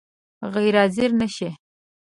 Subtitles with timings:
[0.53, 1.49] غیر حاضر نه شې؟